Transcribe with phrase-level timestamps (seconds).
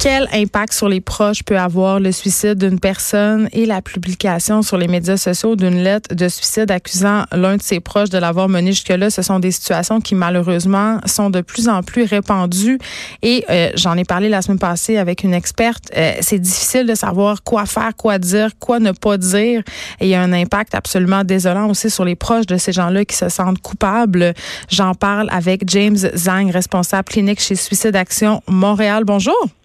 [0.00, 4.78] Quel impact sur les proches peut avoir le suicide d'une personne et la publication sur
[4.78, 8.70] les médias sociaux d'une lettre de suicide accusant l'un de ses proches de l'avoir mené
[8.70, 9.10] jusque-là?
[9.10, 12.78] Ce sont des situations qui malheureusement sont de plus en plus répandues
[13.22, 15.90] et euh, j'en ai parlé la semaine passée avec une experte.
[15.96, 19.64] Euh, c'est difficile de savoir quoi faire, quoi dire, quoi ne pas dire
[19.98, 23.04] et il y a un impact absolument désolant aussi sur les proches de ces gens-là
[23.04, 24.32] qui se sentent coupables.
[24.70, 29.02] J'en parle avec James Zang, responsable clinique chez Suicide Action Montréal.
[29.04, 29.57] Bonjour.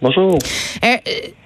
[0.00, 0.38] Bonjour.
[0.84, 0.96] Euh,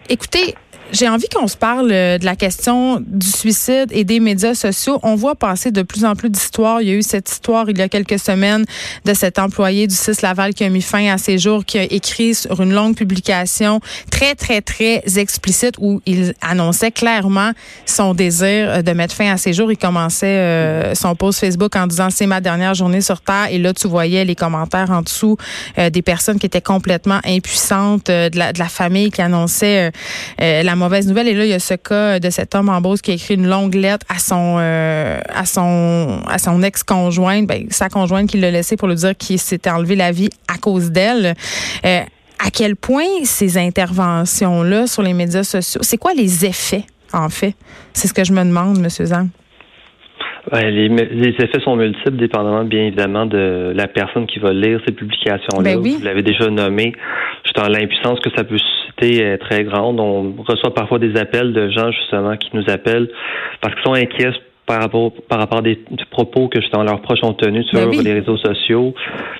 [0.09, 0.55] écoutez,
[0.93, 5.01] j'ai envie qu'on se parle euh, de la question du suicide et des médias sociaux.
[5.03, 6.83] On voit passer de plus en plus d'histoires.
[6.83, 8.65] Il y a eu cette histoire il y a quelques semaines
[9.07, 11.85] de cet employé du 6 Laval qui a mis fin à ses jours, qui a
[11.85, 17.53] écrit sur une longue publication très, très, très explicite où il annonçait clairement
[17.87, 19.73] son désir euh, de mettre fin à ses jours.
[19.73, 23.49] Il commençait euh, son post Facebook en disant c'est ma dernière journée sur Terre.
[23.51, 25.37] Et là, tu voyais les commentaires en dessous
[25.79, 29.91] des personnes qui étaient complètement impuissantes, de, la, de la famille qui annonçait
[30.39, 31.29] la mauvaise nouvelle.
[31.29, 33.35] Et là, il y a ce cas de cet homme en Beauce qui a écrit
[33.35, 38.39] une longue lettre à son euh, à son à son ex-conjointe, ben, sa conjointe qui
[38.39, 41.35] l'a laissé pour lui dire qu'il s'était enlevé la vie à cause d'elle.
[41.85, 42.01] Euh,
[42.45, 47.55] à quel point ces interventions-là sur les médias sociaux, c'est quoi les effets, en fait?
[47.93, 48.89] C'est ce que je me demande, M.
[48.89, 49.29] Zang.
[50.53, 54.93] les, les, effets sont multiples, dépendamment bien évidemment de la personne qui va lire ces
[54.93, 55.63] publications-là.
[55.63, 55.97] Ben oui.
[56.01, 56.93] Vous l'avez déjà nommé,
[57.55, 58.59] dans l'impuissance que ça peut
[59.39, 60.01] très grande.
[60.01, 63.09] On reçoit parfois des appels de gens justement qui nous appellent
[63.61, 64.33] parce qu'ils sont inquiets
[64.67, 65.79] par rapport par rapport à des,
[66.11, 68.03] propos que justement leurs proches ont tenus sur Ben oui.
[68.03, 68.95] les réseaux sociaux.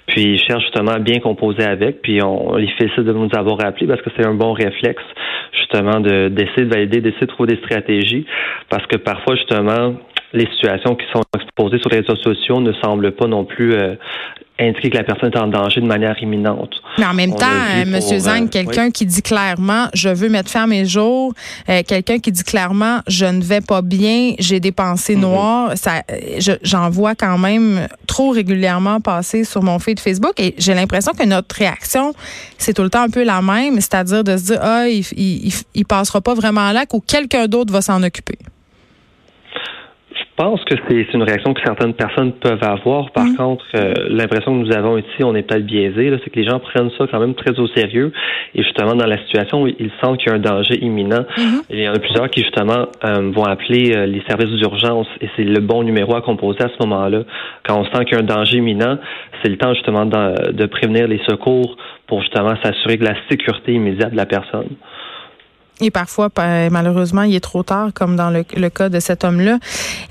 [0.07, 2.03] Puis ils cherchent justement à bien composer avec.
[2.03, 5.03] Puis on, les félicite de nous avoir appelés parce que c'est un bon réflexe
[5.53, 8.27] justement de d'essayer de valider, d'essayer de trouver des stratégies.
[8.69, 9.95] Parce que parfois justement
[10.33, 13.95] les situations qui sont exposées sur les réseaux sociaux ne semblent pas non plus euh,
[14.61, 16.71] indiquer que la personne est en danger de manière imminente.
[16.99, 18.01] Mais en même On temps, euh, M.
[18.01, 18.93] Zang, euh, quelqu'un oui.
[18.93, 21.33] qui dit clairement, je veux mettre fin à mes jours,
[21.69, 25.23] euh, quelqu'un qui dit clairement, je ne vais pas bien, j'ai des pensées Mhm.
[25.23, 26.03] noires, ça,
[26.39, 31.13] je- j'en vois quand même trop régulièrement passer sur mon feed Facebook et j'ai l'impression
[31.13, 32.13] que notre réaction,
[32.59, 35.47] c'est tout le temps un peu la même, c'est-à-dire de se dire, ah, il, il,
[35.47, 38.37] il- il passera pas vraiment à l'acte ou quelqu'un d'autre va s'en occuper.
[40.39, 43.11] Je pense que c'est une réaction que certaines personnes peuvent avoir.
[43.11, 46.49] Par contre, euh, l'impression que nous avons ici, on est peut-être biaisé, c'est que les
[46.49, 48.13] gens prennent ça quand même très au sérieux.
[48.55, 51.27] Et justement, dans la situation où ils sentent qu'il y a un danger imminent,
[51.69, 55.29] il y en a plusieurs qui justement euh, vont appeler euh, les services d'urgence et
[55.37, 57.25] c'est le bon numéro à composer à ce moment-là.
[57.67, 58.97] Quand on sent qu'il y a un danger imminent,
[59.43, 61.77] c'est le temps justement de, de prévenir les secours
[62.07, 64.71] pour justement s'assurer de la sécurité immédiate de la personne.
[65.83, 69.25] Et parfois, pa- malheureusement, il est trop tard, comme dans le, le cas de cet
[69.25, 69.59] homme-là.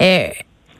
[0.01, 0.27] Euh,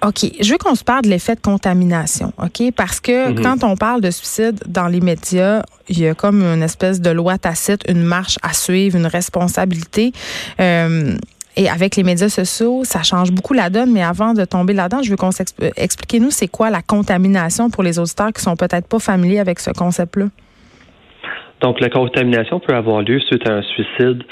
[0.05, 2.71] OK, je veux qu'on se parle de l'effet de contamination, OK?
[2.75, 3.41] Parce que Mhm.
[3.43, 7.11] quand on parle de suicide dans les médias, il y a comme une espèce de
[7.11, 10.11] loi tacite, une marche à suivre, une responsabilité.
[10.59, 11.15] Euh,
[11.55, 13.91] et avec les médias sociaux, ça change beaucoup la donne.
[13.91, 15.73] Mais avant de tomber là-dedans, je veux qu'on s'explique.
[15.77, 19.69] Expliquez-nous, c'est quoi la contamination pour les auditeurs qui sont peut-être pas familiers avec ce
[19.69, 20.25] concept-là?
[21.61, 24.23] Donc, la contamination peut avoir lieu suite à un suicide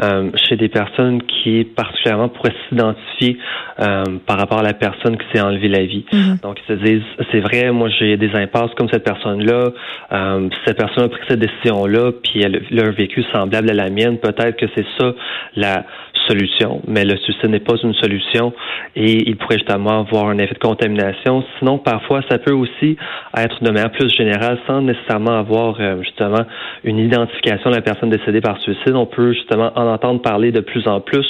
[0.00, 3.36] euh, chez des personnes qui, particulièrement, pourraient s'identifier
[3.80, 6.04] euh, par rapport à la personne qui s'est enlevé la vie.
[6.12, 6.38] Mhm.
[6.42, 9.70] Donc, ils se disent, c'est vrai, moi, j'ai des impasses comme cette personne-là.
[10.12, 13.74] Euh, cette personne a pris cette décision-là, puis elle, elle a un vécu semblable à
[13.74, 14.18] la mienne.
[14.18, 15.12] Peut-être que c'est ça
[15.56, 15.84] la
[16.32, 18.52] solution, mais le suicide n'est pas une solution
[18.96, 21.44] et il pourrait justement avoir un effet de contamination.
[21.58, 22.96] Sinon, parfois, ça peut aussi
[23.36, 26.44] être de manière plus générale, sans nécessairement avoir euh, justement
[26.84, 28.94] une identification de la personne décédée par suicide.
[28.94, 31.26] On peut justement en entendre parler de plus en plus.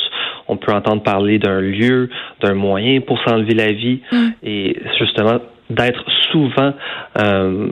[0.49, 2.09] On peut entendre parler d'un lieu,
[2.41, 4.01] d'un moyen pour s'enlever la vie
[4.43, 5.39] et justement
[5.71, 6.73] d'être souvent
[7.19, 7.69] euh,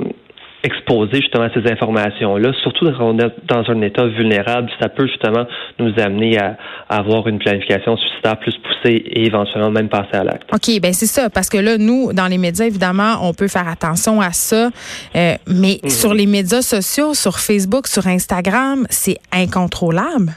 [0.63, 5.07] exposé justement à ces informations-là, surtout quand on est dans un état vulnérable, ça peut
[5.07, 5.47] justement
[5.79, 6.57] nous amener à,
[6.89, 10.45] à avoir une planification suicidaire plus poussée et éventuellement même passer à l'acte.
[10.53, 13.69] OK, ben c'est ça, parce que là, nous, dans les médias, évidemment, on peut faire
[13.69, 14.69] attention à ça,
[15.17, 15.89] euh, mais Mhm.
[15.91, 20.33] sur les médias sociaux, sur Facebook, sur Instagram, c'est incontrôlable.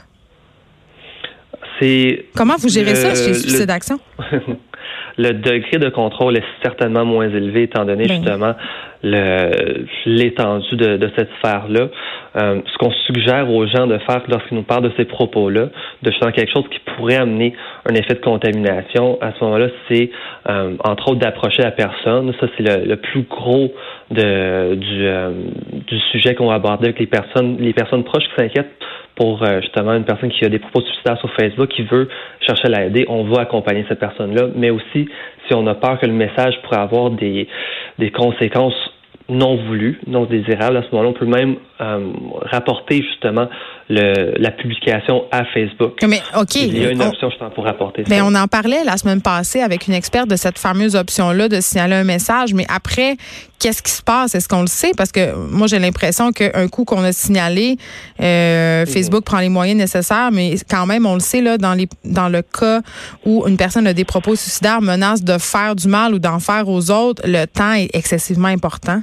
[1.80, 3.98] C'est Comment vous gérez Le- ça chez le- Suicide Action?
[5.16, 8.14] le degré de contrôle est certainement moins élevé étant donné Ben.
[8.14, 8.54] justement
[10.06, 11.88] l'étendue de, de, cette sphère-là.
[12.36, 15.68] Euh, ce qu'on suggère aux gens de faire lorsqu'ils nous parlent de ces propos-là,
[16.02, 17.54] de faire quelque chose qui pourrait amener
[17.88, 20.10] un effet de contamination, à ce moment-là, c'est
[20.48, 22.32] euh, entre autres d'approcher la personne.
[22.40, 23.72] Ça, c'est le, le, plus gros
[24.10, 25.32] de, du, euh,
[25.86, 28.72] du sujet qu'on va aborder avec les personnes, les personnes proches qui s'inquiètent
[29.16, 32.08] pour euh, justement une personne qui a des propos suicidaires sur Facebook, qui veut
[32.40, 34.48] chercher à l'aider, on va accompagner cette personne-là.
[34.56, 35.08] Mais aussi,
[35.46, 37.48] si on a peur que le message pourrait avoir des,
[37.98, 38.74] des conséquences
[39.28, 42.12] non voulues, non désirables, à ce moment-là, on peut même euh,
[42.42, 43.48] rapporter justement
[43.88, 45.98] le, la publication à Facebook.
[46.06, 46.56] Mais OK.
[46.56, 49.60] Il y a une option justement pour rapporter mais on en parlait la semaine passée
[49.60, 52.54] avec une experte de cette fameuse option-là de signaler un message.
[52.54, 53.16] Mais après,
[53.58, 54.34] qu'est-ce qui se passe?
[54.34, 54.92] Est-ce qu'on le sait?
[54.96, 57.76] Parce que moi, j'ai l'impression qu'un coup qu'on a signalé,
[58.20, 58.86] euh, mhm.
[58.86, 62.28] Facebook prend les moyens nécessaires, mais quand même, on le sait, là, dans, les, dans
[62.28, 62.80] le cas
[63.24, 66.68] où une personne a des propos suicidaires, menace de faire du mal ou d'en faire
[66.68, 69.02] aux autres, le temps est excessivement important.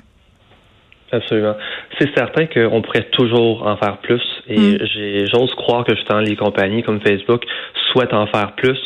[1.12, 1.56] Absolument.
[2.00, 5.28] C'est certain qu'on pourrait toujours en faire plus et mm.
[5.32, 7.44] j'ose croire que justement les compagnies comme Facebook
[7.92, 8.80] souhaitent en faire plus.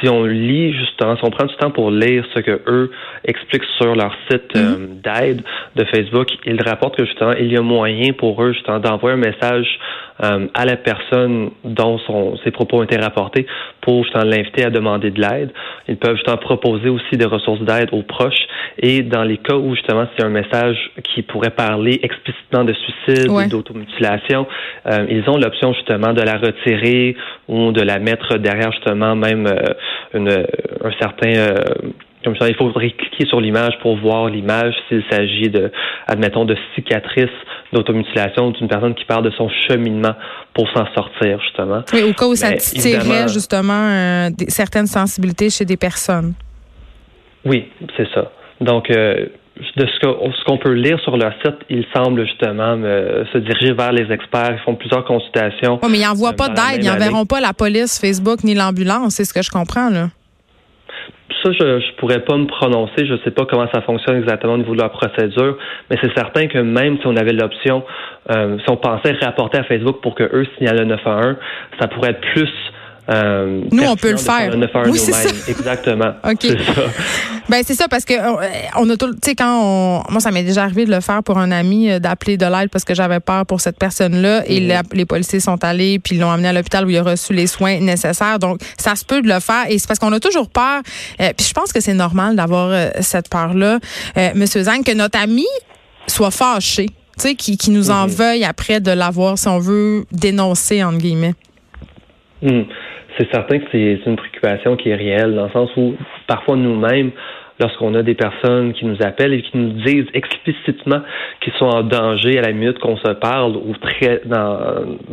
[0.00, 2.90] Si on lit justement, si on prend du temps pour lire ce que eux
[3.24, 4.58] expliquent sur leur site mm.
[4.58, 5.42] euh, d'aide
[5.76, 9.20] de Facebook, ils rapportent que justement il y a moyen pour eux justement d'envoyer un
[9.20, 9.78] message
[10.22, 13.46] euh, à la personne dont son, ses propos ont été rapportés
[13.80, 15.50] pour justement l'inviter à demander de l'aide.
[15.88, 18.46] Ils peuvent justement proposer aussi des ressources d'aide aux proches
[18.78, 23.28] et dans les cas où justement c'est un message qui pourrait parler explicitement de suicide
[23.28, 24.46] ou d'automutilation,
[24.86, 27.16] euh, ils ont l'option justement de la retirer
[27.48, 29.74] ou de la mettre derrière justement même euh,
[30.14, 31.54] une, un certain euh,
[32.24, 35.70] comme ça, il faudrait cliquer sur l'image pour voir l'image s'il s'agit de,
[36.06, 37.28] admettons, de cicatrices
[37.72, 40.14] d'automutilation d'une personne qui parle de son cheminement
[40.54, 41.82] pour s'en sortir, justement.
[41.92, 46.34] Oui, au cas où ça tirerait, justement, euh, certaines sensibilités chez des personnes.
[47.44, 48.30] Oui, c'est ça.
[48.60, 49.26] Donc, euh,
[49.76, 53.92] de ce qu'on peut lire sur leur site, ils semblent justement euh, se diriger vers
[53.92, 54.56] les experts.
[54.58, 55.78] Ils font plusieurs consultations.
[55.82, 56.82] Oui, mais ils n'envoient pas d'aide.
[56.82, 59.14] Ils n'enverront pas la police, Facebook ni l'ambulance.
[59.14, 60.08] C'est ce que je comprends, là
[61.42, 63.06] ça, je ne pourrais pas me prononcer.
[63.06, 65.56] Je ne sais pas comment ça fonctionne exactement au niveau de la procédure,
[65.90, 67.84] mais c'est certain que même si on avait l'option,
[68.30, 71.36] euh, si on pensait rapporter à Facebook pour que eux signalent le 911,
[71.80, 72.50] ça pourrait être plus
[73.12, 74.54] euh, Nous, on peut le faire.
[74.86, 75.30] Oui, c'est ça.
[75.48, 76.12] Exactement.
[76.24, 76.38] OK.
[76.40, 76.82] C'est ça.
[77.48, 78.48] Ben, c'est ça parce que euh,
[78.78, 81.22] on a tout, tu sais, quand on, moi, ça m'est déjà arrivé de le faire
[81.22, 84.60] pour un ami, euh, d'appeler de l'aide parce que j'avais peur pour cette personne-là et
[84.60, 84.82] mhm.
[84.92, 87.46] les policiers sont allés puis ils l'ont amené à l'hôpital où il a reçu les
[87.46, 88.38] soins nécessaires.
[88.38, 90.82] Donc, ça se peut de le faire et c'est parce qu'on a toujours peur.
[91.18, 93.80] puis je pense que c'est normal d'avoir cette peur-là.
[94.34, 95.46] Monsieur Zang, que notre ami
[96.06, 98.12] soit fâché, tu sais, qui, qui nous en mhm.
[98.12, 101.34] veuille après de l'avoir, si on veut, dénoncer, entre guillemets.
[102.40, 102.66] Mhm
[103.18, 105.94] c'est certain que c'est une préoccupation qui est réelle, dans le sens où
[106.26, 107.10] parfois nous-mêmes,
[107.60, 111.00] lorsqu'on a des personnes qui nous appellent et qui nous disent explicitement
[111.40, 114.58] qu'ils sont en danger à la minute qu'on se parle ou très, dans,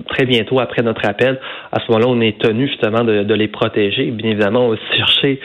[0.07, 1.39] très bientôt après notre appel,
[1.71, 4.05] à ce moment-là, on est tenu justement de, de les protéger.
[4.11, 5.39] Bien évidemment, on va chercher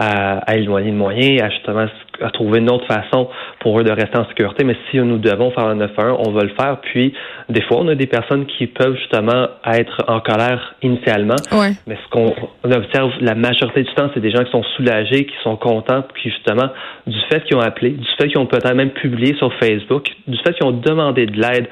[0.00, 1.84] à, éloigner le moyen, à justement
[2.22, 3.28] à trouver une autre façon
[3.60, 4.64] pour eux de rester en sécurité.
[4.64, 6.78] Mais si nous devons faire un 9-1, on va le faire.
[6.80, 7.12] Puis,
[7.50, 11.36] des fois, on a des personnes qui peuvent justement être en colère initialement.
[11.86, 15.36] Mais ce qu'on observe la majorité du temps, c'est des gens qui sont soulagés, qui
[15.42, 16.70] sont contents, qui justement,
[17.06, 20.38] du fait qu'ils ont appelé, du fait qu'ils ont peut-être même publié sur Facebook, du
[20.38, 21.68] fait qu'ils ont demandé de l'aide,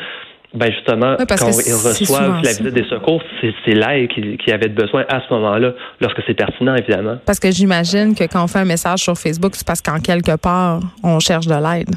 [0.55, 5.21] ben justement, quand ils reçoivent la visite des secours, c'est l'aide qui, avait besoin à
[5.21, 7.19] ce moment-là, lorsque c'est pertinent, évidemment.
[7.27, 10.37] Parce que j'imagine que quand on fait un message sur Facebook, c'est parce qu'en quelque
[10.37, 11.95] part, on cherche de l'aide.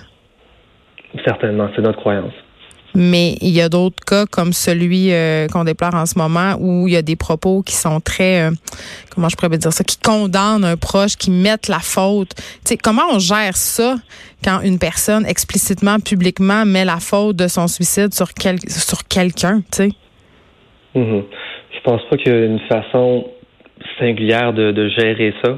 [1.24, 2.34] Certainement, c'est notre croyance.
[2.95, 6.88] Mais il y a d'autres cas comme celui euh, qu'on déplore en ce moment où
[6.88, 8.51] il y a des propos qui sont très, euh,
[9.10, 12.31] comment je pourrais dire ça, qui condamnent un proche, qui mettent la faute.
[12.83, 13.95] comment on gère ça
[14.43, 19.62] quand une personne explicitement, publiquement met la faute de son suicide sur, quel, sur quelqu'un,
[19.62, 19.89] tu sais?
[20.95, 21.24] Mm-hmm.
[21.75, 23.27] Je pense pas qu'il y a une façon
[24.00, 25.55] singulière de, de gérer ça.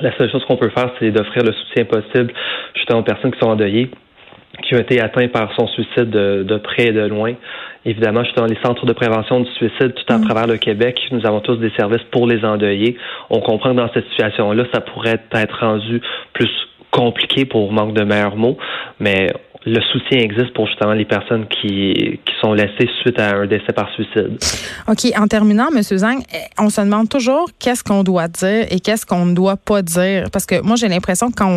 [0.00, 2.32] La seule chose qu'on peut faire, c'est d'offrir le soutien possible
[2.74, 3.90] justement aux personnes qui sont endeuillées
[4.62, 7.34] qui ont été atteints par son suicide de, près et de loin.
[7.84, 10.24] Évidemment, je suis dans les centres de prévention du suicide tout à mm.
[10.24, 11.00] travers le Québec.
[11.12, 12.96] Nous avons tous des services pour les endeuillés.
[13.30, 16.00] On comprend que dans cette situation-là, ça pourrait être rendu
[16.32, 16.50] plus
[16.90, 18.56] compliqué pour manque de meilleurs mots,
[19.00, 19.32] mais
[19.66, 23.72] le soutien existe pour justement les personnes qui, qui sont laissées suite à un décès
[23.74, 24.38] par suicide.
[24.86, 25.12] OK.
[25.18, 25.82] En terminant, M.
[25.82, 29.56] Zang, eh, on se demande toujours qu'est-ce qu'on doit dire et qu'est-ce qu'on ne doit
[29.56, 30.30] pas dire.
[30.32, 31.50] Parce que moi, j'ai l'impression que quand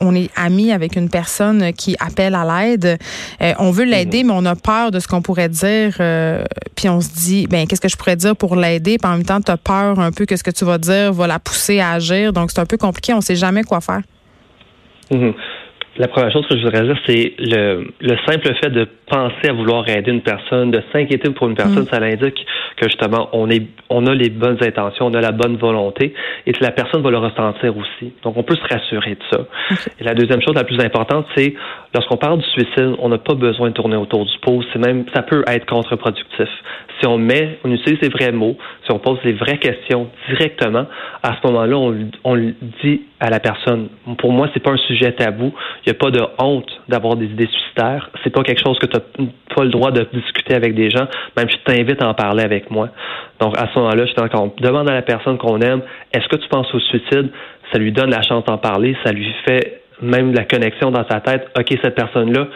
[0.00, 2.98] on, est ami avec une personne qui appelle à l'aide,
[3.40, 4.28] eh, on veut l'aider, mhm.
[4.28, 5.96] mais on a peur de ce qu'on pourrait dire.
[5.98, 6.44] Euh,
[6.76, 8.98] puis on se dit, ben qu'est-ce que je pourrais dire pour l'aider?
[9.02, 11.12] Puis en même temps, tu as peur un peu que ce que tu vas dire
[11.12, 12.32] va la pousser à agir.
[12.32, 13.12] Donc, c'est un peu compliqué.
[13.12, 14.02] On ne sait jamais quoi faire.
[15.10, 15.34] Mhm
[15.98, 19.52] La première chose que je voudrais dire, c'est le, le simple fait de penser à
[19.52, 21.88] vouloir aider une personne, de s'inquiéter pour une personne, mm.
[21.92, 22.46] ça l'indique
[22.82, 26.14] que justement on est on a les bonnes intentions, on a la bonne volonté
[26.46, 28.12] et que la personne va le ressentir aussi.
[28.22, 29.44] Donc on peut se rassurer de ça.
[30.00, 31.54] Et la deuxième chose la plus importante, c'est
[31.94, 34.62] lorsqu'on parle du suicide, on n'a pas besoin de tourner autour du pot.
[34.72, 36.48] C'est même ça peut être contre-productif.
[37.00, 40.86] Si on met, on utilise les vrais mots, si on pose les vraies questions directement,
[41.22, 43.88] à ce moment-là, on, on le dit à la personne.
[44.18, 45.52] Pour moi, c'est pas un sujet tabou.
[45.84, 48.10] Il n'y a pas de honte d'avoir des idées suicidaires.
[48.22, 51.06] C'est pas quelque chose que tu n'as pas le droit de discuter avec des gens.
[51.36, 52.90] Même je t'invite à en parler avec moi.
[53.40, 55.82] Donc, à ce moment-là, je on demande à la personne qu'on aime,
[56.12, 57.30] est-ce que tu penses au suicide?
[57.72, 58.96] Ça lui donne la chance d'en parler.
[59.04, 61.48] Ça lui fait même la connexion dans sa tête.
[61.58, 62.46] OK, cette personne-là,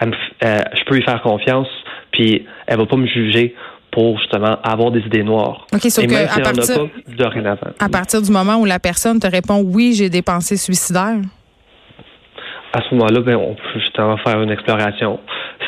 [0.00, 1.68] je peux lui faire confiance,
[2.10, 3.54] puis elle va pas me juger
[3.90, 5.66] pour justement avoir des idées noires.
[5.72, 6.88] OK, sauf que à, partir,
[7.78, 11.20] à partir du moment où la personne te répond oui, j'ai des pensées suicidaires.
[12.74, 15.20] À ce moment-là, ben, on peut justement faire une exploration.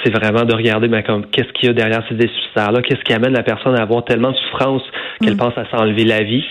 [0.02, 3.12] C'est vraiment de regarder ben, comme qu'est-ce qu'il y a derrière ces suicidaires-là, qu'est-ce qui
[3.12, 4.82] amène la personne à avoir tellement de souffrance
[5.20, 5.38] qu'elle mm.
[5.38, 6.44] pense à s'enlever la vie?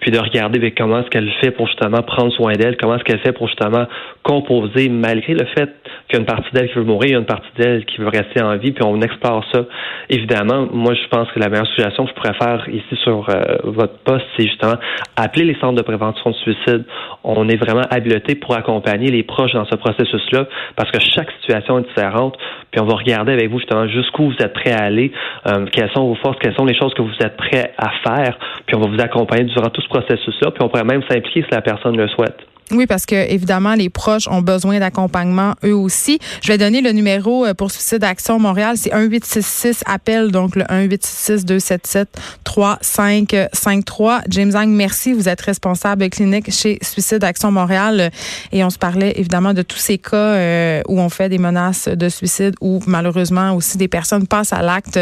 [0.00, 3.04] Puis de regarder ben, comment est-ce qu'elle fait pour justement prendre soin d'elle, comment est-ce
[3.04, 3.86] qu'elle fait pour justement
[4.22, 5.70] composer malgré le fait
[6.08, 7.84] qu'il y a une partie d'elle qui veut mourir, il y a une partie d'elle
[7.84, 9.64] qui veut rester en vie, puis on explore ça.
[10.08, 13.56] Évidemment, moi je pense que la meilleure suggestion que je pourrais faire ici sur euh,
[13.64, 14.74] votre poste, c'est justement
[15.16, 16.84] appeler les centres de prévention de suicide.
[17.24, 20.46] On est vraiment habilité pour accompagner les proches dans ce processus-là,
[20.76, 22.36] parce que chaque situation est différente,
[22.70, 25.12] puis on va regarder avec vous justement jusqu'où vous êtes prêt à aller,
[25.46, 28.38] euh, quelles sont vos forces, quelles sont les choses que vous êtes prêt à faire,
[28.66, 31.50] puis on va vous accompagner durant tout ce processus-là, puis on pourrait même s'impliquer si
[31.52, 32.49] la personne le souhaite.
[32.72, 36.20] Oui, parce que évidemment, les proches ont besoin d'accompagnement eux aussi.
[36.40, 38.76] Je vais donner le numéro euh, pour Suicide Action Montréal.
[38.76, 42.08] C'est 1866 appel, donc le 1866 277
[42.44, 44.20] 3553.
[44.28, 45.12] James Ang, merci.
[45.12, 48.10] Vous êtes responsable clinique chez Suicide Action Montréal
[48.52, 51.88] et on se parlait évidemment de tous ces cas euh, où on fait des menaces
[51.88, 54.98] de suicide où malheureusement aussi des personnes passent à l'acte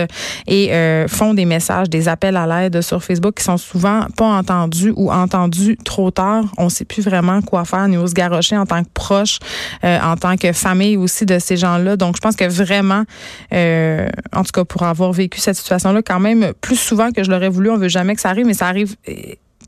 [0.46, 4.26] et euh, font des messages, des appels à l'aide sur Facebook qui sont souvent pas
[4.26, 6.44] entendus ou entendus trop tard.
[6.56, 9.38] On sait plus vraiment quoi faire, nous se garrocher en tant que proche,
[9.84, 11.96] euh, en tant que famille aussi de ces gens-là.
[11.96, 13.04] Donc, je pense que vraiment,
[13.52, 17.30] euh, en tout cas, pour avoir vécu cette situation-là, quand même, plus souvent que je
[17.30, 19.12] l'aurais voulu, on veut jamais que ça arrive, mais ça arrive euh,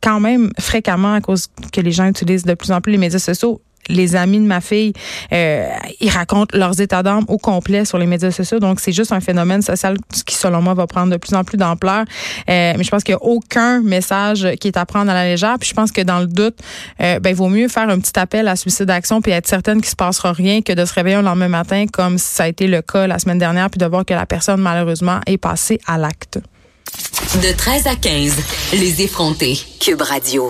[0.03, 3.19] quand même fréquemment à cause que les gens utilisent de plus en plus les médias
[3.19, 4.93] sociaux les amis de ma fille,
[5.33, 5.69] euh,
[6.01, 8.59] ils racontent leurs états d'âme au complet sur les médias sociaux.
[8.59, 11.57] Donc, c'est juste un phénomène social qui, selon moi, va prendre de plus en plus
[11.57, 12.05] d'ampleur.
[12.49, 15.25] Euh, mais je pense qu'il n'y a aucun message qui est à prendre à la
[15.25, 15.57] légère.
[15.59, 16.57] Puis je pense que dans le doute,
[17.01, 19.81] euh, ben, il vaut mieux faire un petit appel à suicide d'action puis être certaine
[19.81, 22.67] qu'il se passera rien que de se réveiller le lendemain matin, comme ça a été
[22.67, 25.99] le cas la semaine dernière, puis de voir que la personne, malheureusement, est passée à
[25.99, 26.39] l'acte.
[27.43, 28.35] De 13 à 15,
[28.73, 29.59] les effrontés.
[29.81, 30.49] Cube Radio.